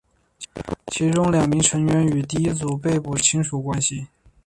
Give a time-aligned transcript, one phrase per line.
[0.87, 4.07] 其中两名成员与第一组被捕成员有亲属关系。